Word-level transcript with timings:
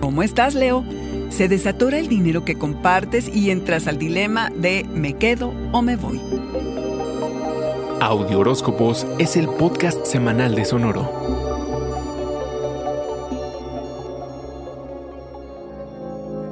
¿Cómo 0.00 0.22
estás, 0.24 0.54
Leo? 0.54 0.84
Se 1.30 1.48
desatora 1.48 1.98
el 1.98 2.08
dinero 2.08 2.44
que 2.44 2.58
compartes 2.58 3.28
y 3.34 3.50
entras 3.50 3.86
al 3.86 3.96
dilema 3.96 4.50
de 4.50 4.84
me 4.92 5.14
quedo 5.14 5.52
o 5.72 5.82
me 5.82 5.96
voy. 5.96 6.20
Audio 8.00 8.40
Horóscopos 8.40 9.06
es 9.18 9.36
el 9.36 9.48
podcast 9.48 10.04
semanal 10.04 10.54
de 10.54 10.64
Sonoro. 10.64 11.49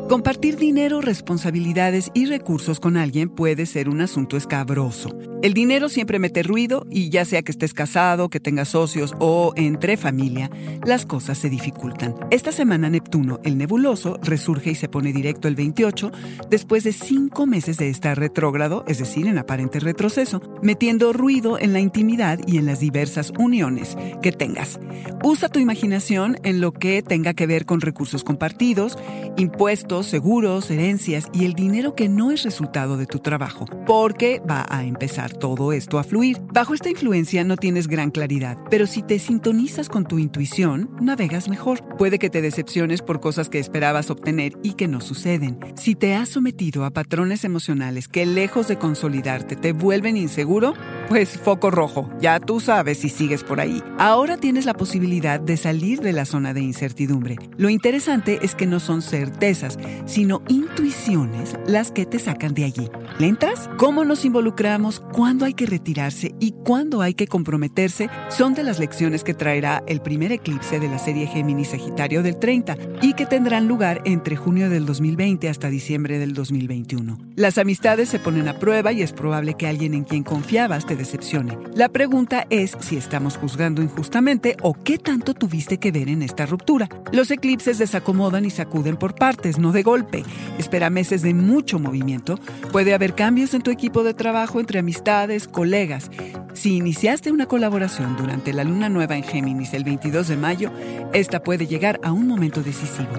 Compartir 0.08 0.56
dinero, 0.56 1.02
responsabilidades 1.02 2.10
y 2.14 2.24
recursos 2.24 2.80
con 2.80 2.96
alguien 2.96 3.28
puede 3.28 3.66
ser 3.66 3.90
un 3.90 4.00
asunto 4.00 4.38
escabroso. 4.38 5.14
El 5.42 5.52
dinero 5.52 5.90
siempre 5.90 6.18
mete 6.18 6.42
ruido 6.42 6.86
y 6.90 7.10
ya 7.10 7.26
sea 7.26 7.42
que 7.42 7.52
estés 7.52 7.74
casado, 7.74 8.30
que 8.30 8.40
tengas 8.40 8.70
socios 8.70 9.14
o 9.20 9.52
entre 9.54 9.98
familia, 9.98 10.50
las 10.84 11.04
cosas 11.04 11.36
se 11.36 11.50
dificultan. 11.50 12.16
Esta 12.30 12.52
semana 12.52 12.88
Neptuno, 12.88 13.38
el 13.44 13.58
nebuloso, 13.58 14.18
resurge 14.22 14.70
y 14.70 14.74
se 14.74 14.88
pone 14.88 15.12
directo 15.12 15.46
el 15.46 15.54
28 15.54 16.10
después 16.48 16.84
de 16.84 16.92
cinco 16.94 17.46
meses 17.46 17.76
de 17.76 17.90
estar 17.90 18.18
retrógrado, 18.18 18.84
es 18.88 18.98
decir, 18.98 19.26
en 19.28 19.36
aparente 19.38 19.78
retroceso, 19.78 20.40
metiendo 20.62 21.12
ruido 21.12 21.58
en 21.58 21.74
la 21.74 21.80
intimidad 21.80 22.40
y 22.46 22.56
en 22.56 22.64
las 22.66 22.80
diversas 22.80 23.30
uniones 23.38 23.96
que 24.22 24.32
tengas. 24.32 24.80
Usa 25.22 25.50
tu 25.50 25.60
imaginación 25.60 26.38
en 26.42 26.60
lo 26.60 26.72
que 26.72 27.02
tenga 27.02 27.34
que 27.34 27.46
ver 27.46 27.66
con 27.66 27.80
recursos 27.80 28.24
compartidos, 28.24 28.98
impuestos, 29.38 30.06
seguros, 30.06 30.70
herencias 30.70 31.28
y 31.32 31.44
el 31.44 31.54
dinero 31.54 31.94
que 31.94 32.08
no 32.08 32.30
es 32.30 32.42
resultado 32.42 32.96
de 32.96 33.06
tu 33.06 33.20
trabajo, 33.20 33.66
porque 33.86 34.42
va 34.48 34.66
a 34.68 34.84
empezar 34.84 35.32
todo 35.32 35.72
esto 35.72 35.98
a 35.98 36.04
fluir. 36.04 36.38
Bajo 36.52 36.74
esta 36.74 36.90
influencia 36.90 37.44
no 37.44 37.56
tienes 37.56 37.86
gran 37.86 38.10
claridad, 38.10 38.58
pero 38.68 38.86
si 38.86 39.02
te 39.02 39.18
sintonizas 39.18 39.88
con 39.88 40.04
tu 40.04 40.18
intuición, 40.18 40.90
navegas 41.00 41.48
mejor. 41.48 41.82
Puede 41.96 42.18
que 42.18 42.30
te 42.30 42.42
decepciones 42.42 43.00
por 43.00 43.20
cosas 43.20 43.48
que 43.48 43.58
esperabas 43.58 44.10
obtener 44.10 44.52
y 44.62 44.74
que 44.74 44.88
no 44.88 45.00
suceden. 45.00 45.58
Si 45.76 45.94
te 45.94 46.14
has 46.14 46.28
sometido 46.28 46.84
a 46.84 46.90
patrones 46.90 47.44
emocionales 47.44 48.08
que 48.08 48.26
lejos 48.26 48.68
de 48.68 48.76
consolidarte 48.76 49.56
te 49.56 49.72
vuelven 49.72 50.16
inseguro, 50.16 50.74
pues 51.08 51.38
foco 51.38 51.70
rojo, 51.70 52.10
ya 52.20 52.38
tú 52.38 52.60
sabes 52.60 52.98
si 52.98 53.08
sigues 53.08 53.42
por 53.42 53.60
ahí. 53.60 53.82
Ahora 53.98 54.36
tienes 54.36 54.66
la 54.66 54.74
posibilidad 54.74 55.40
de 55.40 55.56
salir 55.56 56.00
de 56.00 56.12
la 56.12 56.26
zona 56.26 56.52
de 56.52 56.60
incertidumbre. 56.60 57.36
Lo 57.56 57.70
interesante 57.70 58.38
es 58.42 58.54
que 58.54 58.66
no 58.66 58.78
son 58.78 59.00
certezas, 59.00 59.78
sino 60.04 60.42
intuiciones 60.48 61.56
las 61.66 61.90
que 61.90 62.04
te 62.04 62.18
sacan 62.18 62.52
de 62.52 62.64
allí. 62.64 62.90
¿Lentas? 63.18 63.70
¿Cómo 63.78 64.04
nos 64.04 64.24
involucramos? 64.24 65.00
¿Cuándo 65.12 65.46
hay 65.46 65.54
que 65.54 65.66
retirarse? 65.66 66.34
¿Y 66.38 66.52
cuándo 66.52 67.00
hay 67.00 67.14
que 67.14 67.26
comprometerse? 67.26 68.10
Son 68.28 68.54
de 68.54 68.62
las 68.62 68.78
lecciones 68.78 69.24
que 69.24 69.34
traerá 69.34 69.82
el 69.86 70.02
primer 70.02 70.32
eclipse 70.32 70.78
de 70.78 70.88
la 70.88 70.98
serie 70.98 71.26
Géminis 71.26 71.68
Sagitario 71.68 72.22
del 72.22 72.38
30 72.38 72.76
y 73.00 73.14
que 73.14 73.24
tendrán 73.24 73.66
lugar 73.66 74.02
entre 74.04 74.36
junio 74.36 74.68
del 74.68 74.84
2020 74.84 75.48
hasta 75.48 75.70
diciembre 75.70 76.18
del 76.18 76.34
2021. 76.34 77.18
Las 77.34 77.56
amistades 77.56 78.10
se 78.10 78.18
ponen 78.18 78.48
a 78.48 78.58
prueba 78.58 78.92
y 78.92 79.02
es 79.02 79.12
probable 79.12 79.54
que 79.54 79.66
alguien 79.66 79.94
en 79.94 80.04
quien 80.04 80.22
confiabas 80.22 80.84
te 80.86 80.97
decepcione. 80.98 81.56
La 81.74 81.88
pregunta 81.88 82.46
es 82.50 82.76
si 82.80 82.98
estamos 82.98 83.38
juzgando 83.38 83.80
injustamente 83.80 84.58
o 84.60 84.74
qué 84.74 84.98
tanto 84.98 85.32
tuviste 85.32 85.78
que 85.78 85.90
ver 85.90 86.10
en 86.10 86.22
esta 86.22 86.44
ruptura. 86.44 86.90
Los 87.12 87.30
eclipses 87.30 87.78
desacomodan 87.78 88.44
y 88.44 88.50
sacuden 88.50 88.98
por 88.98 89.14
partes, 89.14 89.58
no 89.58 89.72
de 89.72 89.82
golpe. 89.82 90.24
Espera 90.58 90.90
meses 90.90 91.22
de 91.22 91.32
mucho 91.32 91.78
movimiento. 91.78 92.38
Puede 92.70 92.92
haber 92.92 93.14
cambios 93.14 93.54
en 93.54 93.62
tu 93.62 93.70
equipo 93.70 94.02
de 94.02 94.12
trabajo 94.12 94.60
entre 94.60 94.80
amistades, 94.80 95.48
colegas. 95.48 96.10
Si 96.52 96.76
iniciaste 96.76 97.32
una 97.32 97.46
colaboración 97.46 98.16
durante 98.18 98.52
la 98.52 98.64
luna 98.64 98.90
nueva 98.90 99.16
en 99.16 99.22
Géminis 99.22 99.72
el 99.72 99.84
22 99.84 100.28
de 100.28 100.36
mayo, 100.36 100.70
esta 101.14 101.42
puede 101.42 101.66
llegar 101.66 101.98
a 102.02 102.12
un 102.12 102.26
momento 102.26 102.62
decisivo. 102.62 103.12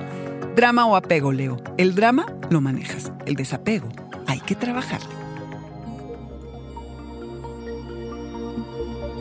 Drama 0.55 0.85
o 0.85 0.95
apego, 0.95 1.31
Leo. 1.31 1.57
El 1.77 1.95
drama 1.95 2.25
lo 2.51 2.61
manejas, 2.61 3.11
el 3.25 3.35
desapego 3.35 3.87
hay 4.29 4.39
que 4.41 4.55
trabajarlo. 4.55 5.28